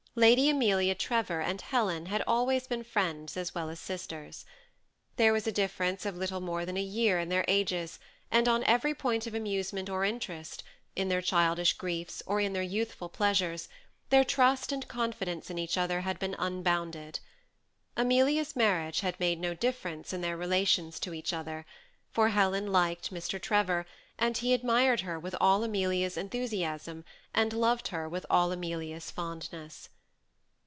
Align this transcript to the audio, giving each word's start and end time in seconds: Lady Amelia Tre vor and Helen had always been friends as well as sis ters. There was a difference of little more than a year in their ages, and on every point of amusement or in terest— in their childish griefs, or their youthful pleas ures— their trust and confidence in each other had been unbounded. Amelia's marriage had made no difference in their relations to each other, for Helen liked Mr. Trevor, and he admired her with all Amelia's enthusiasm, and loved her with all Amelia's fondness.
Lady 0.13 0.49
Amelia 0.49 0.93
Tre 0.93 1.21
vor 1.21 1.39
and 1.39 1.61
Helen 1.61 2.07
had 2.07 2.21
always 2.27 2.67
been 2.67 2.83
friends 2.83 3.37
as 3.37 3.55
well 3.55 3.69
as 3.69 3.79
sis 3.79 4.05
ters. 4.07 4.45
There 5.15 5.31
was 5.31 5.47
a 5.47 5.53
difference 5.53 6.05
of 6.05 6.17
little 6.17 6.41
more 6.41 6.65
than 6.65 6.75
a 6.75 6.81
year 6.81 7.17
in 7.17 7.29
their 7.29 7.45
ages, 7.47 7.97
and 8.29 8.45
on 8.49 8.65
every 8.65 8.93
point 8.93 9.25
of 9.25 9.33
amusement 9.33 9.87
or 9.89 10.03
in 10.03 10.19
terest— 10.19 10.63
in 10.97 11.07
their 11.07 11.21
childish 11.21 11.71
griefs, 11.71 12.21
or 12.25 12.43
their 12.49 12.61
youthful 12.61 13.07
pleas 13.07 13.39
ures— 13.39 13.67
their 14.09 14.25
trust 14.25 14.73
and 14.73 14.89
confidence 14.89 15.49
in 15.49 15.57
each 15.57 15.77
other 15.77 16.01
had 16.01 16.19
been 16.19 16.35
unbounded. 16.37 17.21
Amelia's 17.95 18.53
marriage 18.53 18.99
had 18.99 19.17
made 19.17 19.39
no 19.39 19.53
difference 19.53 20.11
in 20.11 20.19
their 20.19 20.35
relations 20.35 20.99
to 20.99 21.13
each 21.13 21.31
other, 21.31 21.65
for 22.11 22.27
Helen 22.27 22.69
liked 22.73 23.13
Mr. 23.13 23.41
Trevor, 23.41 23.85
and 24.19 24.35
he 24.39 24.53
admired 24.53 24.99
her 25.01 25.17
with 25.17 25.37
all 25.39 25.63
Amelia's 25.63 26.17
enthusiasm, 26.17 27.05
and 27.33 27.53
loved 27.53 27.87
her 27.87 28.09
with 28.09 28.25
all 28.29 28.51
Amelia's 28.51 29.09
fondness. 29.09 29.87